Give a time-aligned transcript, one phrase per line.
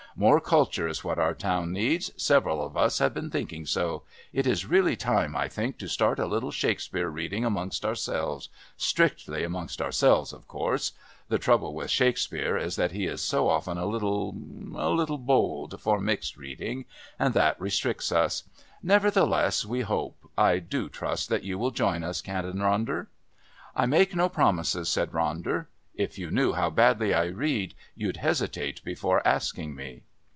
[0.17, 4.03] "More culture is what our town needs several of us have been thinking so.
[4.33, 9.45] It is really time, I think, to start a little Shakespeare reading amongst ourselves strictly
[9.45, 10.91] amongst ourselves, of course.
[11.29, 14.35] The trouble with Shakespeare is that he is so often a little
[14.75, 16.83] a little bold, for mixed reading
[17.17, 18.43] and that restricts us.
[18.83, 23.07] Nevertheless, we hope...I do trust that you will join us, Canon Ronder."
[23.77, 25.67] "I make no promises," said Ronder.
[25.93, 30.03] "If you knew how badly I read, you'd hesitate before asking me."